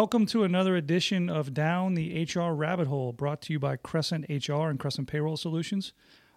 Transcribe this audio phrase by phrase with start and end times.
[0.00, 4.24] Welcome to another edition of Down the HR Rabbit Hole, brought to you by Crescent
[4.30, 5.92] HR and Crescent Payroll Solutions.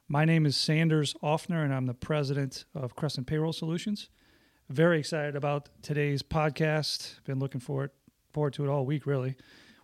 [0.10, 4.10] My name is Sanders Offner, and I'm the president of Crescent Payroll Solutions.
[4.68, 7.24] Very excited about today's podcast.
[7.24, 7.92] Been looking forward
[8.34, 9.38] forward to it all week, really.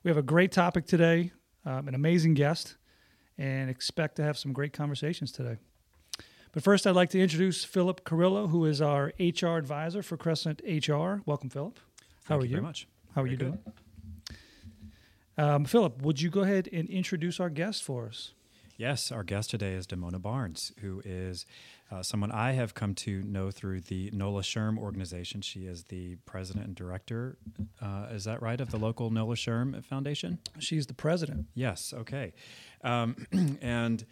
[0.04, 1.32] We have a great topic today,
[1.66, 2.76] um, an amazing guest,
[3.38, 5.56] and expect to have some great conversations today.
[6.52, 10.62] But first, I'd like to introduce Philip Carrillo, who is our HR advisor for Crescent
[10.68, 11.22] HR.
[11.26, 11.80] Welcome, Philip.
[12.26, 12.56] How Thank are you you?
[12.58, 12.86] very much.
[13.16, 13.64] How are Very you good.
[13.64, 13.76] doing?
[15.38, 18.34] Um, Philip, would you go ahead and introduce our guest for us?
[18.78, 21.46] Yes, our guest today is Damona Barnes, who is
[21.92, 25.42] uh, someone I have come to know through the NOLA SHRM organization.
[25.42, 27.38] She is the president and director,
[27.82, 30.40] uh, is that right, of the local NOLA SHRM Foundation?
[30.60, 31.48] She's the president.
[31.56, 32.32] Yes, okay.
[32.82, 33.18] Um,
[33.62, 34.06] and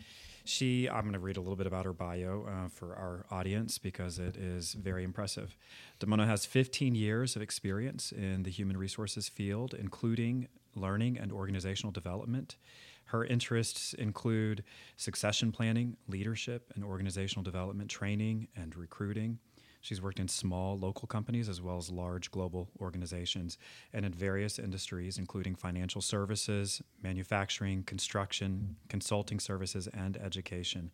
[0.47, 3.77] she, I'm going to read a little bit about her bio uh, for our audience
[3.77, 5.55] because it is very impressive.
[5.99, 11.91] Damona has 15 years of experience in the human resources field, including learning and organizational
[11.91, 12.57] development.
[13.05, 14.63] Her interests include
[14.97, 19.39] succession planning, leadership and organizational development training, and recruiting.
[19.81, 23.57] She's worked in small local companies as well as large global organizations
[23.93, 30.91] and in various industries, including financial services, manufacturing, construction, consulting services, and education.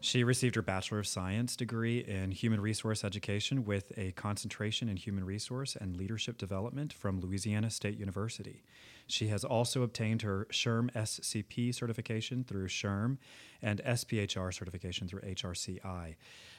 [0.00, 4.96] She received her Bachelor of Science degree in Human Resource Education with a concentration in
[4.96, 8.64] Human Resource and Leadership Development from Louisiana State University.
[9.06, 13.18] She has also obtained her SHRM SCP certification through SHRM
[13.60, 16.16] and SPHR certification through HRCI.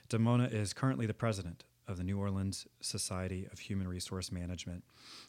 [0.09, 4.83] Damona is currently the president of the New Orleans Society of Human Resource Management,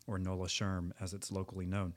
[0.07, 1.95] or NOLA SHRM as it's locally known.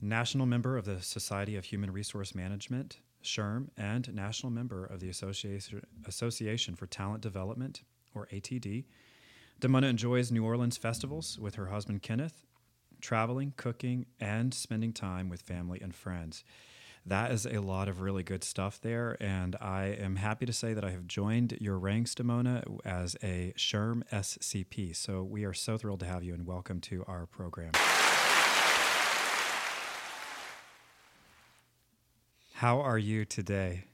[0.00, 5.08] National member of the Society of Human Resource Management, SHRM, and national member of the
[5.08, 7.82] Association, Association for Talent Development,
[8.14, 8.84] or ATD.
[9.60, 12.46] Damona enjoys New Orleans festivals with her husband Kenneth,
[13.00, 16.44] traveling, cooking, and spending time with family and friends.
[17.06, 20.74] That is a lot of really good stuff there, and I am happy to say
[20.74, 24.94] that I have joined your ranks, Damona, as a SHRM SCP.
[24.94, 27.72] So we are so thrilled to have you, and welcome to our program.
[32.52, 33.84] How are you today?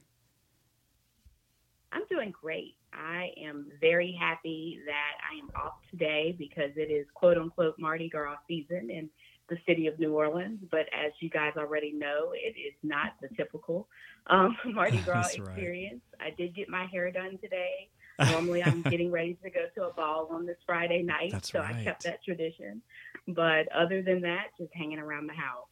[2.27, 2.75] Doing great.
[2.93, 8.09] I am very happy that I am off today because it is quote unquote Mardi
[8.09, 9.09] Gras season in
[9.49, 10.59] the city of New Orleans.
[10.73, 13.87] But as you guys already know, it is not the typical
[14.27, 15.49] um, Mardi Gras That's right.
[15.51, 16.01] experience.
[16.19, 17.91] I did get my hair done today.
[18.31, 21.61] Normally, I'm getting ready to go to a ball on this Friday night, That's so
[21.61, 22.83] I kept that tradition.
[23.29, 25.67] But other than that, just hanging around the house.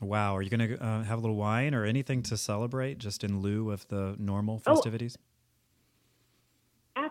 [0.00, 3.22] Wow, are you going to uh, have a little wine or anything to celebrate just
[3.24, 5.18] in lieu of the normal Oh, festivities?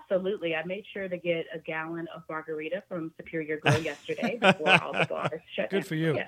[0.09, 0.55] Absolutely.
[0.55, 4.93] I made sure to get a gallon of margarita from Superior Grill yesterday before all
[4.93, 5.83] the bars shut Good down.
[5.83, 6.15] for you.
[6.15, 6.27] Yeah.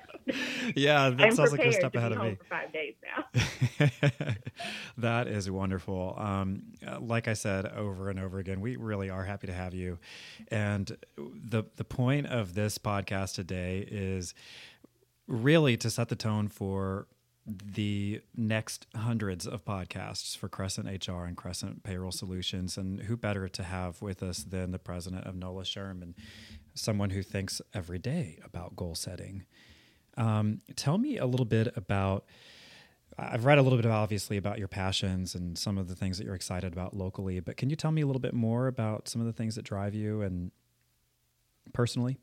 [0.74, 2.36] Yeah, that I'm sounds like you're a prepared step to ahead be of home me.
[2.36, 4.26] for five days now.
[4.98, 6.14] that is wonderful.
[6.18, 9.74] Um, uh, like I said over and over again, we really are happy to have
[9.74, 9.98] you.
[10.48, 14.34] And the the point of this podcast today is
[15.28, 17.06] really to set the tone for
[17.46, 22.76] the next hundreds of podcasts for Crescent HR and Crescent Payroll Solutions.
[22.76, 26.14] And who better to have with us than the president of NOLA Sherman,
[26.74, 29.44] someone who thinks every day about goal setting.
[30.16, 32.24] Um, tell me a little bit about.
[33.18, 36.24] I've read a little bit, obviously, about your passions and some of the things that
[36.24, 37.40] you're excited about locally.
[37.40, 39.64] But can you tell me a little bit more about some of the things that
[39.64, 40.50] drive you and
[41.72, 42.18] personally?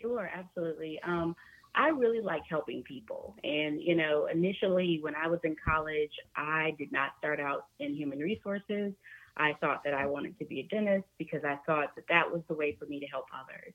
[0.00, 1.00] Sure, absolutely.
[1.02, 1.34] Um,
[1.74, 3.34] I really like helping people.
[3.42, 7.94] And, you know, initially when I was in college, I did not start out in
[7.94, 8.92] human resources.
[9.36, 12.42] I thought that I wanted to be a dentist because I thought that that was
[12.48, 13.74] the way for me to help others.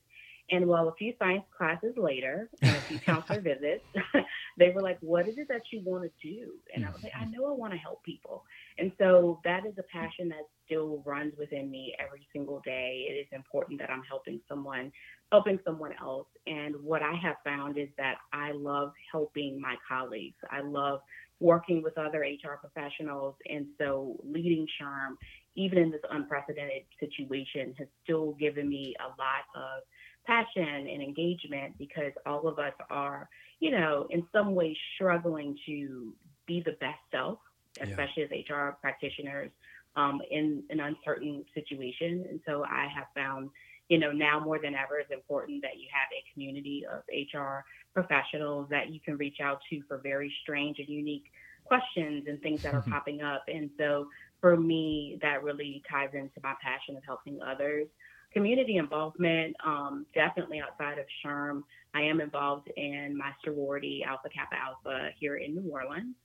[0.51, 3.83] And well, a few science classes later and a few counselor visits,
[4.57, 6.53] they were like, What is it that you want to do?
[6.73, 7.31] And I was like, I mm-hmm.
[7.31, 8.43] know I want to help people.
[8.77, 13.07] And so that is a passion that still runs within me every single day.
[13.10, 14.92] It is important that I'm helping someone,
[15.31, 16.27] helping someone else.
[16.45, 20.38] And what I have found is that I love helping my colleagues.
[20.51, 21.01] I love
[21.39, 23.36] working with other HR professionals.
[23.50, 25.16] And so leading SHRM,
[25.56, 29.83] even in this unprecedented situation, has still given me a lot of
[30.25, 33.27] passion and engagement because all of us are,
[33.60, 36.13] you know, in some way struggling to
[36.45, 37.39] be the best self,
[37.77, 37.86] Yeah.
[37.86, 39.51] especially as HR practitioners
[39.95, 42.25] um, in an uncertain situation.
[42.30, 43.50] And so I have found,
[43.89, 47.63] you know, now more than ever, it's important that you have a community of HR
[47.94, 51.25] professionals that you can reach out to for very strange and unique
[51.65, 52.89] questions and things that are Mhm.
[52.89, 53.44] popping up.
[53.47, 54.09] And so
[54.41, 57.88] for me, that really ties into my passion of helping others.
[58.31, 61.63] community involvement, um, definitely outside of SHRM,
[61.95, 66.15] I am involved in my sorority, Alpha Kappa Alpha, here in New Orleans.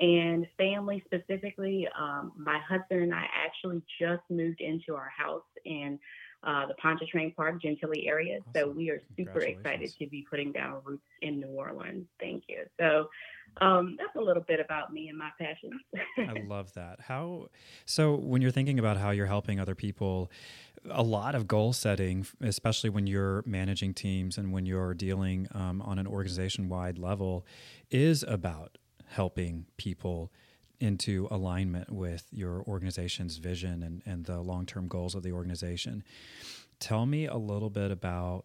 [0.00, 5.98] And family specifically, um, my husband and I actually just moved into our house in
[6.44, 8.38] uh, the Pontchartrain Park, Gentilly area.
[8.38, 8.52] Awesome.
[8.54, 12.06] So we are super excited to be putting down roots in New Orleans.
[12.20, 12.64] Thank you.
[12.78, 13.08] So
[13.60, 15.80] um, that's a little bit about me and my passions.
[16.16, 17.00] I love that.
[17.00, 17.48] How
[17.86, 20.30] so when you're thinking about how you're helping other people,
[20.88, 25.82] a lot of goal setting, especially when you're managing teams and when you're dealing um,
[25.82, 27.44] on an organization wide level,
[27.90, 28.78] is about
[29.10, 30.32] helping people
[30.80, 36.04] into alignment with your organization's vision and, and the long term goals of the organization.
[36.78, 38.44] Tell me a little bit about.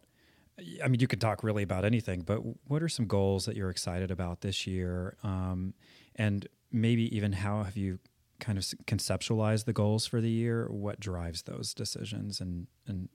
[0.84, 2.38] I mean, you could talk really about anything, but
[2.68, 5.18] what are some goals that you're excited about this year?
[5.24, 5.74] Um,
[6.16, 7.98] and maybe even how have you
[8.40, 10.68] kind of conceptualized the goals for the year?
[10.70, 13.10] What drives those decisions and, and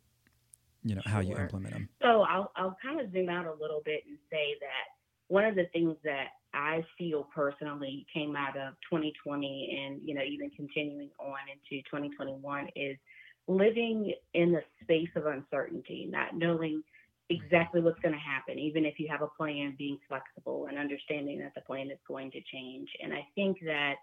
[0.82, 1.88] you know, how you implement them?
[2.02, 4.98] So I'll, I'll kind of zoom out a little bit and say that
[5.28, 10.22] one of the things that I feel personally came out of 2020 and, you know,
[10.22, 12.96] even continuing on into 2021 is
[13.46, 16.82] living in the space of uncertainty, not knowing
[17.30, 21.38] exactly what's going to happen, even if you have a plan, being flexible and understanding
[21.40, 22.88] that the plan is going to change.
[23.02, 23.96] And I think that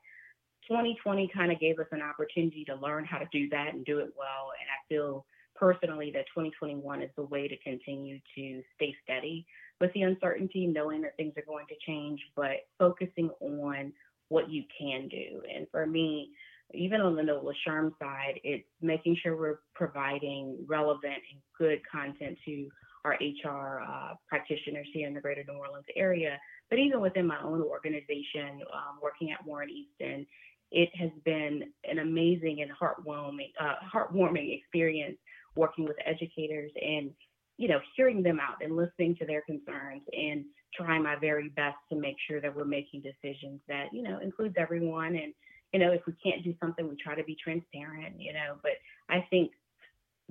[0.67, 3.99] 2020 kind of gave us an opportunity to learn how to do that and do
[3.99, 4.51] it well.
[4.59, 5.25] And I feel
[5.55, 9.45] personally that 2021 is the way to continue to stay steady
[9.81, 13.91] with the uncertainty, knowing that things are going to change, but focusing on
[14.29, 15.41] what you can do.
[15.53, 16.31] And for me,
[16.73, 22.37] even on the NOLA SHRM side, it's making sure we're providing relevant and good content
[22.45, 22.67] to
[23.03, 26.39] our HR uh, practitioners here in the greater New Orleans area.
[26.69, 30.25] But even within my own organization, um, working at Warren Easton,
[30.71, 35.17] it has been an amazing and heartwarming, uh, heartwarming experience
[35.55, 37.11] working with educators and
[37.57, 41.77] you know, hearing them out and listening to their concerns and trying my very best
[41.89, 45.15] to make sure that we're making decisions that, you know, includes everyone.
[45.15, 45.33] And,
[45.71, 48.73] you know, if we can't do something, we try to be transparent, you know, but
[49.09, 49.51] I think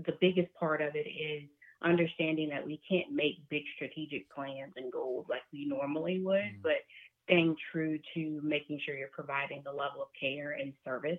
[0.04, 1.48] the biggest part of it is
[1.82, 6.62] understanding that we can't make big strategic plans and goals like we normally would, mm-hmm.
[6.62, 6.84] but
[7.24, 11.18] staying true to making sure you're providing the level of care and service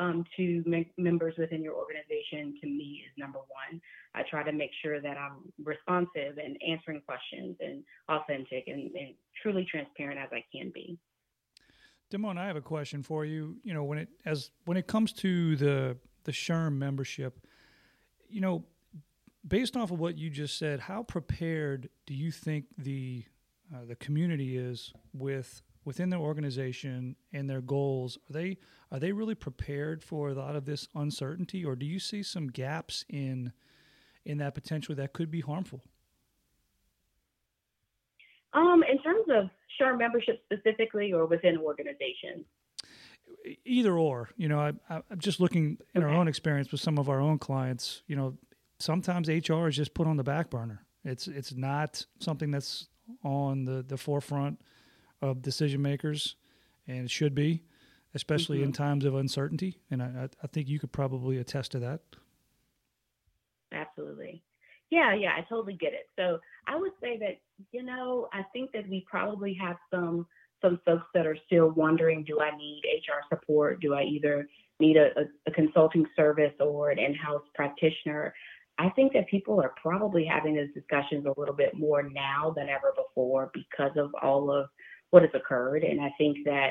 [0.00, 0.64] um, to
[0.96, 3.80] members within your organization to me is number one.
[4.14, 9.14] I try to make sure that I'm responsive and answering questions and authentic and, and
[9.42, 10.98] truly transparent as I can be.
[12.10, 13.56] Damone, I have a question for you.
[13.62, 17.46] You know, when it as when it comes to the the SHRM membership,
[18.28, 18.64] you know,
[19.46, 23.24] based off of what you just said, how prepared do you think the
[23.72, 28.18] uh, the community is with within their organization and their goals?
[28.28, 28.58] Are they
[28.90, 32.48] are they really prepared for a lot of this uncertainty, or do you see some
[32.48, 33.52] gaps in
[34.24, 35.82] in that potential that could be harmful?
[38.52, 39.48] Um, in terms of
[39.80, 42.44] SHRM membership specifically, or within organizations.
[43.64, 46.12] Either or, you know, I, I'm just looking in okay.
[46.12, 48.02] our own experience with some of our own clients.
[48.08, 48.36] You know,
[48.80, 50.84] sometimes HR is just put on the back burner.
[51.04, 52.88] It's it's not something that's
[53.24, 54.60] on the the forefront
[55.22, 56.36] of decision makers,
[56.86, 57.62] and it should be
[58.14, 58.66] especially mm-hmm.
[58.66, 59.80] in times of uncertainty.
[59.90, 62.00] And I, I think you could probably attest to that.
[63.72, 64.42] Absolutely.
[64.90, 66.08] Yeah, yeah, I totally get it.
[66.18, 67.38] So I would say that,
[67.70, 70.26] you know, I think that we probably have some
[70.62, 73.80] some folks that are still wondering, do I need HR support?
[73.80, 74.46] Do I either
[74.78, 78.34] need a, a, a consulting service or an in-house practitioner?
[78.76, 82.68] I think that people are probably having those discussions a little bit more now than
[82.68, 84.66] ever before because of all of
[85.10, 85.84] what has occurred.
[85.84, 86.70] And I think that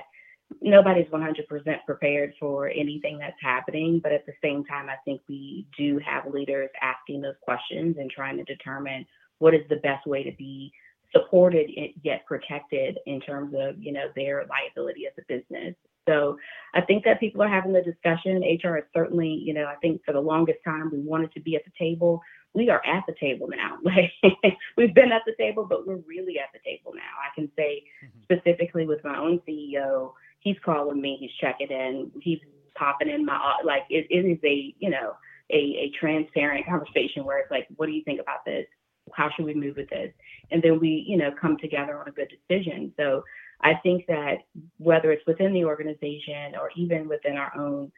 [0.61, 5.67] nobody's 100% prepared for anything that's happening, but at the same time, I think we
[5.77, 9.05] do have leaders asking those questions and trying to determine
[9.37, 10.71] what is the best way to be
[11.11, 11.69] supported
[12.03, 15.75] yet protected in terms of you know their liability as a business.
[16.07, 16.37] So
[16.73, 18.41] I think that people are having the discussion.
[18.41, 21.55] HR is certainly, you know, I think for the longest time we wanted to be
[21.55, 22.21] at the table.
[22.53, 23.77] We are at the table now.
[23.83, 27.01] Like we've been at the table, but we're really at the table now.
[27.23, 28.19] I can say mm-hmm.
[28.23, 32.39] specifically with my own CEO, he's calling me, he's checking in, he's
[32.75, 35.13] popping in my like it, it is a you know
[35.51, 38.65] a, a transparent conversation where it's like, what do you think about this?
[39.13, 40.13] How should we move with this?
[40.51, 42.93] And then we you know come together on a good decision.
[42.97, 43.23] So
[43.61, 44.37] I think that
[44.77, 47.91] whether it's within the organization or even within our own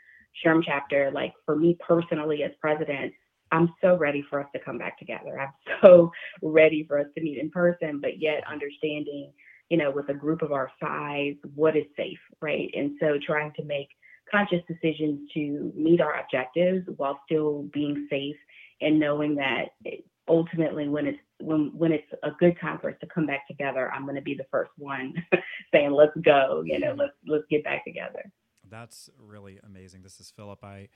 [0.43, 3.13] SHRM chapter, like for me personally as president,
[3.51, 5.39] I'm so ready for us to come back together.
[5.39, 9.31] I'm so ready for us to meet in person, but yet understanding
[9.71, 12.69] you know, with a group of our size, what is safe, right?
[12.75, 13.87] And so trying to make
[14.29, 18.35] conscious decisions to meet our objectives while still being safe
[18.81, 19.69] and knowing that
[20.27, 23.89] ultimately when it's when when it's a good time for us to come back together,
[23.93, 25.13] I'm going to be the first one
[25.73, 26.99] saying, "Let's go," you know, mm-hmm.
[26.99, 28.29] let's let's get back together.
[28.71, 30.01] That's really amazing.
[30.01, 30.63] This is Philip.
[30.63, 30.87] I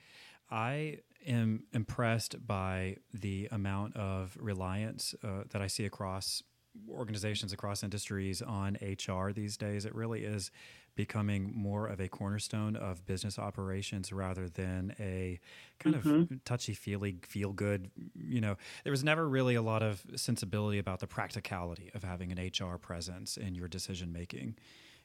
[0.50, 6.42] I am impressed by the amount of reliance uh, that I see across
[6.90, 9.86] organizations across industries on HR these days.
[9.86, 10.52] It really is
[10.96, 15.40] becoming more of a cornerstone of business operations rather than a
[15.80, 16.34] kind mm-hmm.
[16.34, 18.56] of touchy feely feel good you know
[18.86, 22.78] there was never really a lot of sensibility about the practicality of having an hr
[22.78, 24.56] presence in your decision making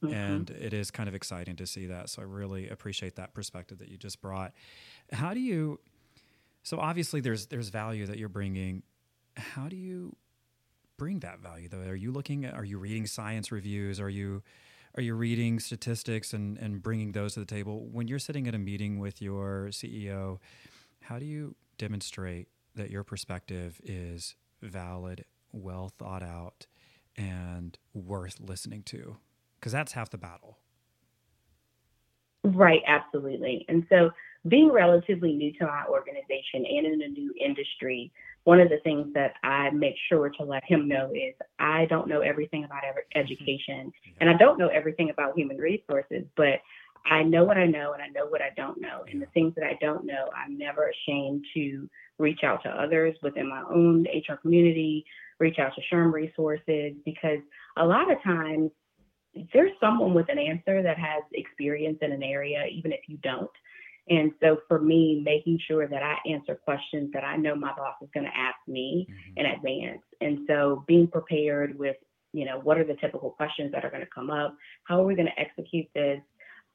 [0.02, 0.14] mm-hmm.
[0.14, 3.78] and it is kind of exciting to see that so i really appreciate that perspective
[3.78, 4.52] that you just brought
[5.12, 5.78] how do you
[6.62, 8.82] so obviously there's there's value that you're bringing
[9.36, 10.14] how do you
[10.96, 14.42] bring that value though are you looking at are you reading science reviews are you
[14.96, 17.86] are you reading statistics and, and bringing those to the table?
[17.90, 20.38] When you're sitting at a meeting with your CEO,
[21.02, 26.66] how do you demonstrate that your perspective is valid, well thought out,
[27.16, 29.16] and worth listening to?
[29.60, 30.56] Because that's half the battle.
[32.42, 33.66] Right, absolutely.
[33.68, 34.10] And so,
[34.48, 38.10] being relatively new to my organization and in a new industry,
[38.44, 42.08] one of the things that I make sure to let him know is I don't
[42.08, 43.20] know everything about mm-hmm.
[43.20, 46.60] education and I don't know everything about human resources, but
[47.04, 49.04] I know what I know and I know what I don't know.
[49.10, 51.88] And the things that I don't know, I'm never ashamed to
[52.18, 55.04] reach out to others within my own HR community,
[55.38, 57.38] reach out to SHRM resources, because
[57.76, 58.70] a lot of times
[59.52, 63.50] there's someone with an answer that has experience in an area, even if you don't.
[64.08, 67.94] And so for me, making sure that I answer questions that I know my boss
[68.02, 69.38] is going to ask me mm-hmm.
[69.38, 70.02] in advance.
[70.20, 71.96] And so being prepared with,
[72.32, 74.56] you know, what are the typical questions that are going to come up?
[74.84, 76.20] How are we going to execute this?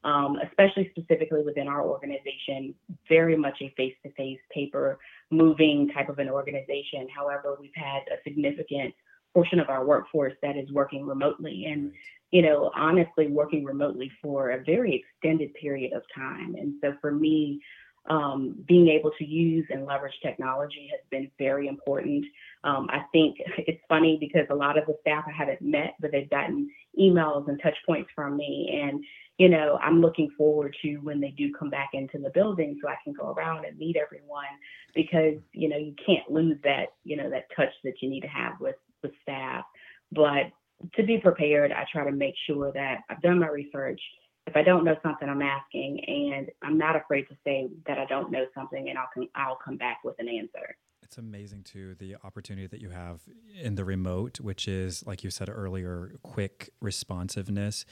[0.04, 2.76] Um, especially specifically within our organization,
[3.10, 5.00] very much a face to face paper
[5.32, 7.08] moving type of an organization.
[7.14, 8.94] However, we've had a significant
[9.36, 11.66] portion of our workforce that is working remotely.
[11.72, 11.92] And
[12.32, 16.56] you know, honestly working remotely for a very extended period of time.
[16.56, 17.62] And so for me,
[18.10, 22.26] um, being able to use and leverage technology has been very important.
[22.64, 26.12] Um, I think it's funny because a lot of the staff I haven't met, but
[26.12, 28.82] they've gotten emails and touch points from me.
[28.84, 29.04] And,
[29.38, 32.90] you know, I'm looking forward to when they do come back into the building so
[32.90, 34.46] I can go around and meet everyone
[34.94, 38.28] because, you know, you can't lose that, you know, that touch that you need to
[38.28, 38.76] have with,
[39.06, 39.64] with staff.
[40.12, 40.52] But
[40.96, 44.02] to be prepared, I try to make sure that I've done my research.
[44.48, 48.06] If I don't know something, I'm asking, and I'm not afraid to say that I
[48.06, 50.76] don't know something, and I'll come, I'll come back with an answer.
[51.02, 53.22] It's amazing too the opportunity that you have
[53.62, 57.86] in the remote, which is like you said earlier, quick responsiveness.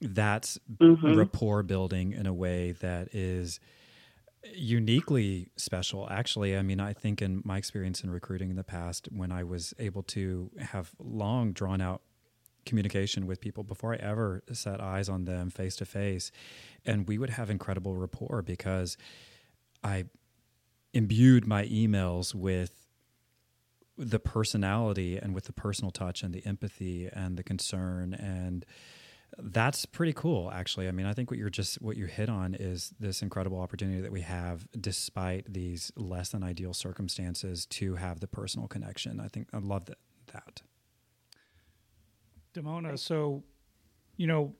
[0.00, 1.16] That's mm-hmm.
[1.16, 3.60] rapport building in a way that is
[4.52, 6.56] uniquely special actually.
[6.56, 9.74] I mean i think in my experience in recruiting in the past when i was
[9.78, 12.02] able to have long drawn out
[12.66, 16.30] communication with people before i ever set eyes on them face to face
[16.86, 18.96] and we would have incredible rapport because
[19.82, 20.04] i
[20.94, 22.84] imbued my emails with
[23.96, 28.64] the personality and with the personal touch and the empathy and the concern and
[29.38, 30.88] that's pretty cool actually.
[30.88, 34.00] I mean i think what you're just what you hit on is this incredible opportunity
[34.00, 39.20] that we have despite these less than ideal circumstances to have the personal connection.
[39.20, 39.98] I think i love that
[40.32, 40.62] that.
[42.54, 43.42] Damona, so
[44.16, 44.54] you know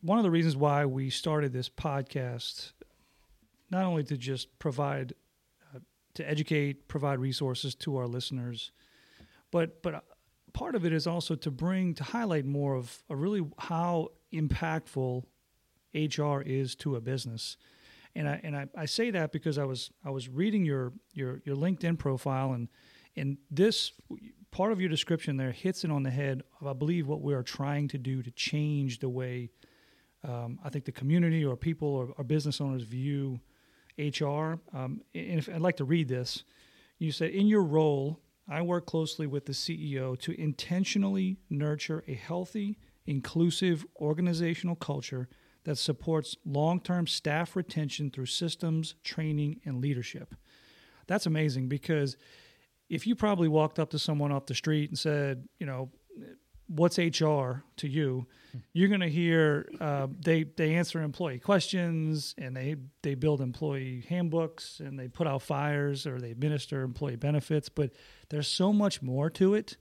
[0.00, 2.72] one of the reasons why we started this podcast
[3.70, 5.12] not only to just provide
[5.74, 5.80] uh,
[6.14, 8.72] to educate provide resources to our listeners
[9.50, 10.04] but but
[10.58, 15.22] part of it is also to bring to highlight more of a really how impactful
[15.94, 17.56] HR is to a business.
[18.16, 21.40] And I and I, I say that because I was I was reading your your
[21.44, 22.68] your LinkedIn profile and
[23.14, 23.92] and this
[24.50, 27.34] part of your description there hits it on the head of I believe what we
[27.34, 29.50] are trying to do to change the way
[30.24, 33.38] um, I think the community or people or, or business owners view
[33.96, 34.58] HR.
[34.74, 36.42] Um, and if, I'd like to read this.
[36.98, 42.14] You said in your role I work closely with the CEO to intentionally nurture a
[42.14, 45.28] healthy, inclusive organizational culture
[45.64, 50.34] that supports long term staff retention through systems, training, and leadership.
[51.06, 52.16] That's amazing because
[52.88, 55.90] if you probably walked up to someone off the street and said, you know,
[56.68, 58.26] what's HR to you,
[58.72, 64.04] you're going to hear uh, they they answer employee questions and they they build employee
[64.08, 67.68] handbooks and they put out fires or they administer employee benefits.
[67.68, 67.92] But
[68.28, 69.76] there's so much more to it,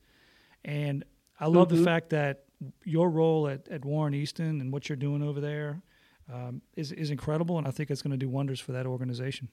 [0.65, 1.03] and
[1.39, 1.77] I love mm-hmm.
[1.77, 2.45] the fact that
[2.83, 5.83] your role at, at Warren Easton and what you're doing over there.
[6.33, 9.49] um, is is incredible, and I think it's going to do wonders for that organization.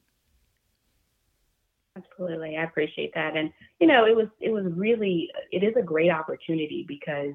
[1.96, 5.82] Absolutely, I appreciate that, and you know, it was it was really it is a
[5.82, 7.34] great opportunity because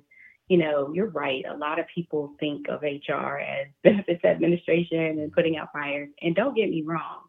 [0.49, 1.45] you know you're right.
[1.49, 6.35] A lot of people think of HR as benefits administration and putting out fires, and
[6.35, 7.19] don't get me wrong,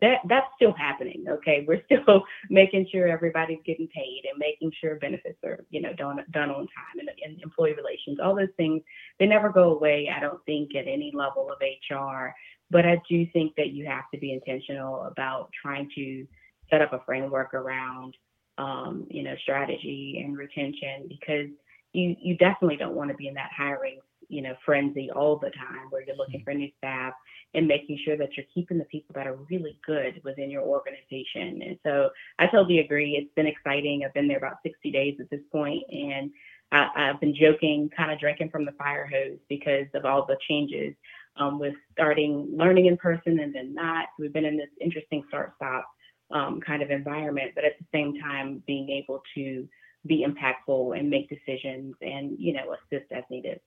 [0.00, 1.24] that that's still happening.
[1.28, 5.92] Okay, we're still making sure everybody's getting paid and making sure benefits are you know
[5.94, 8.18] done done on time and, and employee relations.
[8.22, 8.80] All those things
[9.18, 10.08] they never go away.
[10.16, 12.32] I don't think at any level of HR,
[12.70, 16.26] but I do think that you have to be intentional about trying to
[16.70, 18.16] set up a framework around,
[18.58, 21.48] um, you know, strategy and retention because
[21.92, 25.50] you you definitely don't want to be in that hiring, you know, frenzy all the
[25.50, 26.50] time where you're looking mm-hmm.
[26.50, 27.14] for new staff
[27.54, 31.62] and making sure that you're keeping the people that are really good within your organization.
[31.62, 33.16] And so I totally agree.
[33.16, 34.04] It's been exciting.
[34.04, 36.30] I've been there about 60 days at this point, and
[36.72, 40.36] I, have been joking, kind of drinking from the fire hose because of all the
[40.48, 40.94] changes
[41.36, 44.08] um, with starting learning in person and then not.
[44.18, 45.86] We've been in this interesting start stop
[46.30, 49.68] um, kind of environment, but at the same time being able to
[50.06, 53.60] be impactful and make decisions and you know assist as needed.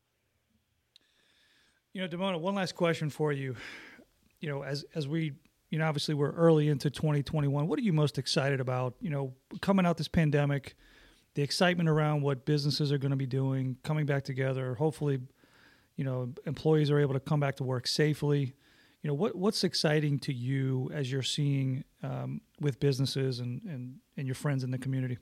[1.93, 3.55] You know, Damona, one last question for you.
[4.39, 5.33] You know, as as we
[5.69, 7.67] you know obviously we're early into 2021.
[7.67, 8.95] What are you most excited about?
[9.01, 10.75] You know, coming out this pandemic,
[11.35, 14.75] the excitement around what businesses are going to be doing, coming back together.
[14.75, 15.19] Hopefully,
[15.95, 18.53] you know, employees are able to come back to work safely
[19.01, 23.96] you know what what's exciting to you as you're seeing um, with businesses and, and
[24.18, 25.18] and your friends in the community?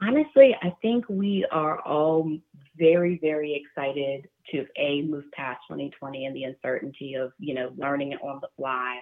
[0.00, 2.30] Honestly i think we are all
[2.76, 8.14] very very excited to a move past 2020 and the uncertainty of you know learning
[8.22, 8.98] on the fly.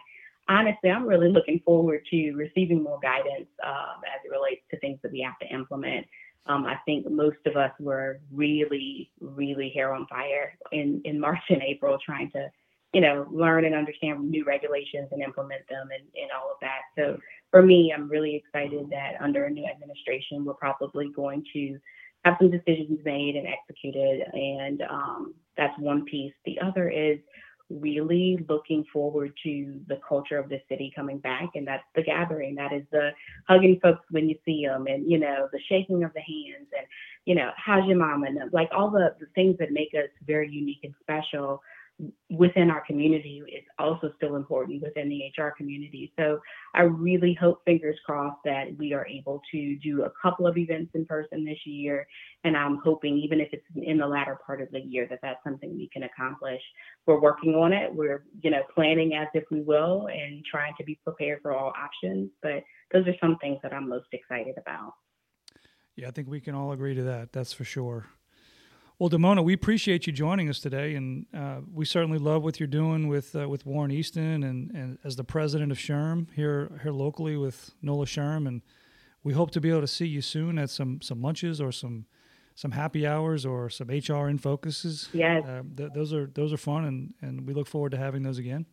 [0.49, 4.99] Honestly i'm really looking forward to receiving more guidance um, as it relates to things
[5.03, 6.07] that we have to implement
[6.47, 11.43] um, I think most of us were really, really hair on fire in, in March
[11.49, 12.51] and April trying to,
[12.93, 16.81] you know, learn and understand new regulations and implement them and, and all of that.
[16.99, 17.19] So
[17.51, 21.79] for me, I'm really excited that under a new administration, we're probably going to
[22.25, 24.23] have some decisions made and executed.
[24.33, 26.35] And um, that's one piece.
[26.45, 27.19] The other is
[27.71, 32.55] really looking forward to the culture of the city coming back, and that's the gathering.
[32.57, 33.11] That is the
[33.49, 36.87] hugging folks when you see them, and you know the shaking of the hands, and
[37.25, 40.51] you know how's your mom, and like all the, the things that make us very
[40.51, 41.63] unique and special
[42.31, 46.13] within our community is also still important within the HR community.
[46.19, 46.41] So
[46.75, 50.93] I really hope, fingers crossed, that we are able to do a couple of events
[50.95, 52.07] in person this year.
[52.45, 55.43] And I'm hoping, even if it's in the latter part of the year, that that's
[55.45, 56.63] something we can accomplish.
[57.07, 57.95] We're working on it.
[57.95, 61.73] We're, you know, planning as if we will and trying to be prepared for all
[61.77, 62.31] options.
[62.43, 64.95] But those are some things that I'm most excited about.
[65.97, 67.33] Yeah, I think we can all agree to that.
[67.33, 68.07] That's for sure.
[69.01, 72.67] Well, Damona, we appreciate you joining us today, and uh, we certainly love what you're
[72.67, 76.93] doing with uh, with Warren Easton and, and as the president of SHRM here here
[76.93, 78.61] locally with NOLA SHRM, and
[79.25, 82.05] we hope to be able to see you soon at some some lunches or some
[82.55, 85.09] some happy hours or some HR in focuses.
[85.15, 88.23] Yes, uh, th- those are those are fun, and and we look forward to having
[88.23, 88.67] those again.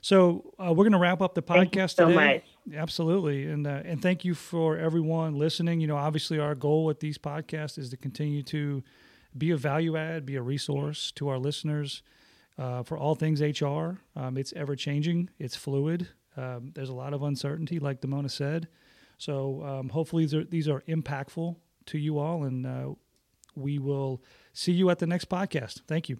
[0.00, 2.44] So uh, we're going to wrap up the podcast so today.
[2.66, 2.78] Much.
[2.78, 5.82] Absolutely, and uh, and thank you for everyone listening.
[5.82, 8.82] You know, obviously, our goal with these podcasts is to continue to
[9.36, 12.02] be a value add, be a resource to our listeners
[12.58, 14.00] uh, for all things HR.
[14.16, 16.08] Um, it's ever changing, it's fluid.
[16.36, 18.68] Um, there's a lot of uncertainty, like Damona said.
[19.18, 22.94] So um, hopefully these are, these are impactful to you all, and uh,
[23.54, 25.82] we will see you at the next podcast.
[25.86, 26.18] Thank you.